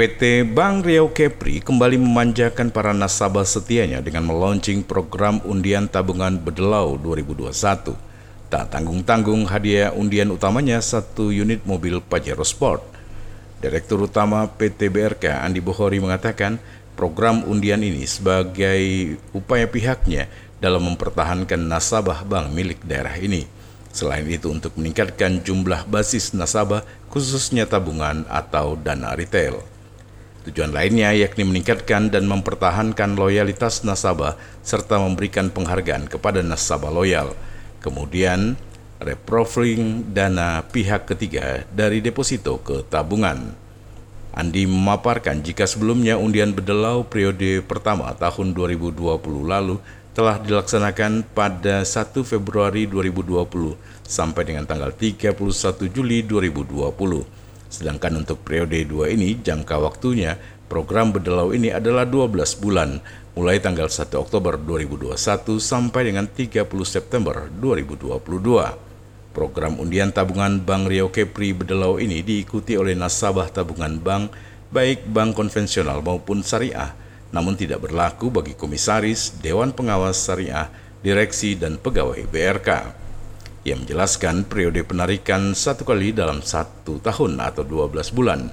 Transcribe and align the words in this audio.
PT 0.00 0.48
Bank 0.56 0.88
Riau 0.88 1.12
Kepri 1.12 1.60
kembali 1.60 2.00
memanjakan 2.00 2.72
para 2.72 2.96
nasabah 2.96 3.44
setianya 3.44 4.00
dengan 4.00 4.24
meluncing 4.24 4.80
program 4.80 5.44
undian 5.44 5.92
tabungan 5.92 6.40
Bedelau 6.40 6.96
2021. 6.96 7.52
Tak 8.48 8.64
tanggung-tanggung 8.72 9.44
hadiah 9.44 9.92
undian 9.92 10.32
utamanya 10.32 10.80
satu 10.80 11.28
unit 11.28 11.68
mobil 11.68 12.00
Pajero 12.00 12.48
Sport. 12.48 12.80
Direktur 13.60 14.08
Utama 14.08 14.48
PT 14.48 14.88
BRK 14.88 15.36
Andi 15.44 15.60
Bohori 15.60 16.00
mengatakan 16.00 16.56
program 16.96 17.44
undian 17.44 17.84
ini 17.84 18.08
sebagai 18.08 18.80
upaya 19.36 19.68
pihaknya 19.68 20.32
dalam 20.64 20.80
mempertahankan 20.88 21.60
nasabah 21.60 22.24
bank 22.24 22.56
milik 22.56 22.80
daerah 22.88 23.20
ini. 23.20 23.44
Selain 23.92 24.24
itu 24.24 24.48
untuk 24.48 24.80
meningkatkan 24.80 25.44
jumlah 25.44 25.84
basis 25.92 26.32
nasabah 26.32 26.88
khususnya 27.12 27.68
tabungan 27.68 28.24
atau 28.32 28.80
dana 28.80 29.12
retail. 29.12 29.60
Tujuan 30.40 30.72
lainnya 30.72 31.12
yakni 31.12 31.44
meningkatkan 31.44 32.08
dan 32.08 32.24
mempertahankan 32.24 33.12
loyalitas 33.12 33.84
nasabah 33.84 34.40
serta 34.64 34.96
memberikan 34.96 35.52
penghargaan 35.52 36.08
kepada 36.08 36.40
nasabah 36.40 36.88
loyal. 36.88 37.36
Kemudian, 37.84 38.56
reprofiling 39.00 40.12
dana 40.12 40.64
pihak 40.64 41.08
ketiga 41.08 41.68
dari 41.72 42.00
deposito 42.00 42.56
ke 42.60 42.84
tabungan. 42.88 43.52
Andi 44.30 44.64
memaparkan 44.64 45.42
jika 45.44 45.66
sebelumnya 45.66 46.14
undian 46.14 46.54
bedelau 46.54 47.02
periode 47.02 47.60
pertama 47.66 48.14
tahun 48.14 48.54
2020 48.54 48.96
lalu 49.44 49.76
telah 50.14 50.38
dilaksanakan 50.38 51.26
pada 51.34 51.82
1 51.82 52.14
Februari 52.22 52.86
2020 52.86 53.74
sampai 54.06 54.42
dengan 54.46 54.64
tanggal 54.64 54.94
31 54.94 55.36
Juli 55.90 56.22
2020. 56.22 57.49
Sedangkan 57.70 58.18
untuk 58.18 58.42
periode 58.42 58.82
2 58.82 59.14
ini 59.14 59.38
jangka 59.38 59.78
waktunya 59.78 60.34
program 60.66 61.14
bedelau 61.14 61.54
ini 61.54 61.70
adalah 61.70 62.02
12 62.02 62.58
bulan 62.58 62.98
mulai 63.38 63.62
tanggal 63.62 63.86
1 63.86 64.10
Oktober 64.18 64.58
2021 64.58 65.14
sampai 65.62 66.10
dengan 66.10 66.26
30 66.26 66.66
September 66.82 67.46
2022. 67.62 68.90
Program 69.30 69.78
undian 69.78 70.10
tabungan 70.10 70.58
Bank 70.58 70.90
Riau 70.90 71.14
Kepri 71.14 71.54
Bedelau 71.54 72.02
ini 72.02 72.26
diikuti 72.26 72.74
oleh 72.74 72.98
nasabah 72.98 73.46
tabungan 73.46 74.02
bank 74.02 74.34
baik 74.74 75.06
bank 75.06 75.38
konvensional 75.38 76.02
maupun 76.02 76.42
syariah, 76.42 76.94
namun 77.30 77.54
tidak 77.54 77.82
berlaku 77.86 78.30
bagi 78.30 78.58
komisaris, 78.58 79.38
dewan 79.38 79.70
pengawas 79.70 80.18
syariah, 80.18 80.70
direksi, 81.02 81.54
dan 81.54 81.78
pegawai 81.78 82.26
BRK. 82.26 82.99
Ia 83.60 83.76
menjelaskan 83.76 84.48
periode 84.48 84.80
penarikan 84.88 85.52
satu 85.52 85.84
kali 85.84 86.16
dalam 86.16 86.40
satu 86.40 86.96
tahun 86.96 87.44
atau 87.44 87.60
12 87.60 88.16
bulan. 88.16 88.48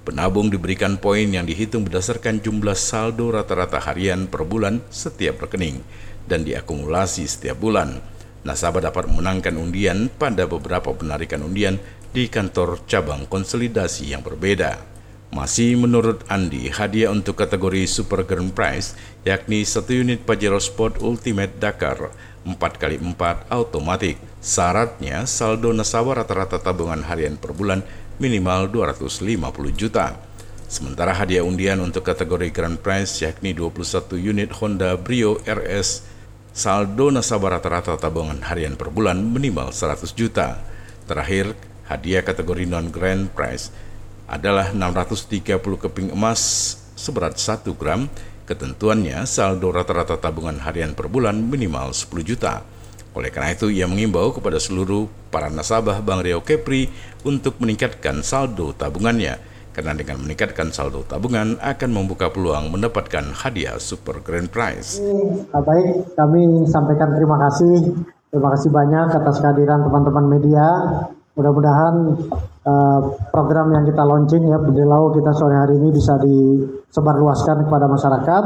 Penabung 0.00 0.48
diberikan 0.48 0.96
poin 0.96 1.28
yang 1.28 1.44
dihitung 1.44 1.84
berdasarkan 1.84 2.40
jumlah 2.40 2.72
saldo 2.72 3.28
rata-rata 3.36 3.76
harian 3.84 4.24
per 4.24 4.48
bulan 4.48 4.80
setiap 4.88 5.44
rekening 5.44 5.84
dan 6.24 6.48
diakumulasi 6.48 7.28
setiap 7.28 7.60
bulan. 7.60 8.00
Nasabah 8.48 8.88
dapat 8.88 9.12
memenangkan 9.12 9.60
undian 9.60 10.08
pada 10.08 10.48
beberapa 10.48 10.88
penarikan 10.94 11.44
undian 11.44 11.76
di 12.16 12.32
kantor 12.32 12.80
cabang 12.88 13.28
konsolidasi 13.28 14.16
yang 14.16 14.24
berbeda. 14.24 14.95
Masih 15.34 15.74
menurut 15.74 16.22
Andi, 16.30 16.70
hadiah 16.70 17.10
untuk 17.10 17.34
kategori 17.34 17.90
Super 17.90 18.22
Grand 18.22 18.54
Prize 18.54 18.94
yakni 19.26 19.66
satu 19.66 19.90
unit 19.90 20.22
Pajero 20.22 20.62
Sport 20.62 21.02
Ultimate 21.02 21.50
Dakar 21.58 22.14
4x4 22.46 23.50
automatik. 23.50 24.22
Syaratnya 24.38 25.26
saldo 25.26 25.74
nasabah 25.74 26.22
rata-rata 26.22 26.62
tabungan 26.62 27.02
harian 27.02 27.34
per 27.34 27.50
bulan 27.50 27.82
minimal 28.22 28.70
250 28.70 29.74
juta. 29.74 30.14
Sementara 30.70 31.10
hadiah 31.10 31.42
undian 31.42 31.82
untuk 31.82 32.06
kategori 32.06 32.54
Grand 32.54 32.78
Prize 32.78 33.18
yakni 33.18 33.50
21 33.50 34.14
unit 34.18 34.54
Honda 34.62 34.94
Brio 34.94 35.42
RS 35.42 36.06
saldo 36.54 37.10
nasabah 37.10 37.58
rata-rata 37.58 37.98
tabungan 37.98 38.46
harian 38.46 38.78
per 38.78 38.94
bulan 38.94 39.26
minimal 39.26 39.74
100 39.74 40.06
juta. 40.14 40.62
Terakhir, 41.10 41.58
hadiah 41.90 42.22
kategori 42.22 42.66
non-Grand 42.66 43.30
Prize 43.34 43.74
adalah 44.26 44.74
630 44.74 45.58
keping 45.58 46.10
emas 46.12 46.40
seberat 46.98 47.38
1 47.38 47.66
gram 47.78 48.10
Ketentuannya, 48.46 49.26
saldo 49.26 49.74
rata-rata 49.74 50.22
tabungan 50.22 50.62
harian 50.62 50.94
per 50.94 51.10
bulan 51.10 51.34
minimal 51.34 51.90
10 51.90 52.22
juta. 52.22 52.62
Oleh 53.18 53.34
karena 53.34 53.50
itu, 53.50 53.74
ia 53.74 53.90
mengimbau 53.90 54.30
kepada 54.30 54.62
seluruh 54.62 55.10
para 55.34 55.50
nasabah 55.50 55.98
Bank 55.98 56.22
Riau 56.22 56.46
Kepri 56.46 56.86
untuk 57.26 57.58
meningkatkan 57.58 58.22
saldo 58.22 58.70
tabungannya, 58.70 59.42
karena 59.74 59.98
dengan 59.98 60.22
meningkatkan 60.22 60.70
saldo 60.70 61.02
tabungan 61.02 61.58
akan 61.58 61.90
membuka 61.90 62.30
peluang 62.30 62.70
mendapatkan 62.70 63.34
hadiah 63.34 63.82
Super 63.82 64.22
Grand 64.22 64.46
Prize. 64.46 65.02
Baik, 65.50 66.14
kami 66.14 66.70
sampaikan 66.70 67.18
terima 67.18 67.42
kasih. 67.50 67.98
Terima 68.30 68.54
kasih 68.54 68.70
banyak 68.70 69.06
atas 69.10 69.42
kehadiran 69.42 69.82
teman-teman 69.90 70.38
media. 70.38 70.66
Mudah-mudahan 71.34 71.94
uh, 72.66 73.00
program 73.30 73.72
yang 73.72 73.84
kita 73.86 74.02
launching 74.02 74.44
ya 74.50 74.58
Bedelau 74.58 75.14
kita 75.14 75.30
sore 75.32 75.56
hari 75.56 75.78
ini 75.78 75.94
bisa 75.94 76.18
disebarluaskan 76.18 77.70
kepada 77.70 77.86
masyarakat 77.86 78.44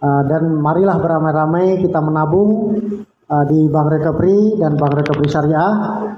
uh, 0.00 0.22
dan 0.30 0.42
marilah 0.62 0.96
beramai-ramai 1.02 1.82
kita 1.82 1.98
menabung 1.98 2.78
uh, 3.26 3.44
di 3.50 3.66
Bank 3.66 3.88
Recovery 3.90 4.56
dan 4.62 4.78
Bank 4.78 4.94
Recovery 4.94 5.28
Syariah. 5.28 5.72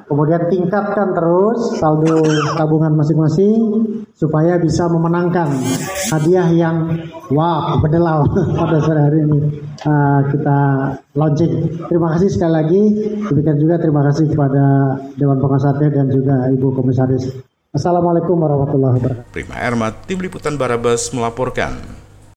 Kemudian 0.07 0.45
tingkatkan 0.53 1.17
terus 1.17 1.81
saldo 1.81 2.21
tabungan 2.53 2.93
masing-masing 2.93 3.61
supaya 4.13 4.61
bisa 4.61 4.85
memenangkan 4.93 5.49
hadiah 6.13 6.53
yang 6.53 6.77
wow 7.33 7.81
bedelau 7.81 8.29
pada 8.61 8.77
sore 8.85 9.01
hari 9.01 9.19
ini 9.25 9.72
uh, 9.87 10.21
kita 10.31 10.59
launching. 11.15 11.53
Terima 11.91 12.09
kasih 12.17 12.29
sekali 12.31 12.53
lagi. 12.53 12.83
Demikian 13.31 13.59
juga 13.59 13.75
terima 13.79 14.03
kasih 14.11 14.31
kepada 14.31 14.65
Dewan 15.19 15.39
Pengasasnya 15.43 15.89
dan 15.91 16.07
juga 16.11 16.49
Ibu 16.51 16.75
Komisaris. 16.77 17.33
Assalamualaikum 17.73 18.37
warahmatullahi 18.37 19.01
wabarakatuh. 19.01 19.33
Prima 19.33 19.57
Ermat, 19.57 20.05
Tim 20.05 20.21
Liputan 20.21 20.61
Barabas 20.61 21.09
melaporkan. 21.17 21.73